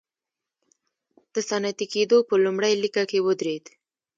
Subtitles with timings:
[1.33, 3.65] د صنعتي کېدو په لومړۍ لیکه کې ودرېد.